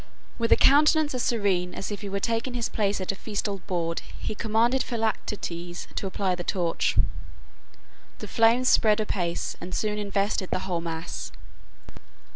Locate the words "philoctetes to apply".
4.81-6.33